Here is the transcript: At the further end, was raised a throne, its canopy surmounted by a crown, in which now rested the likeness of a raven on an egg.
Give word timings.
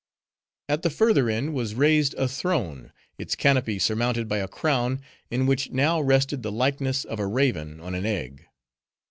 At 0.67 0.81
the 0.81 0.89
further 0.89 1.29
end, 1.29 1.53
was 1.53 1.75
raised 1.75 2.15
a 2.15 2.27
throne, 2.27 2.91
its 3.19 3.35
canopy 3.35 3.77
surmounted 3.77 4.27
by 4.27 4.39
a 4.39 4.47
crown, 4.47 4.99
in 5.29 5.45
which 5.45 5.69
now 5.69 6.01
rested 6.01 6.41
the 6.41 6.51
likeness 6.51 7.05
of 7.05 7.19
a 7.19 7.27
raven 7.27 7.79
on 7.79 7.93
an 7.93 8.07
egg. 8.07 8.47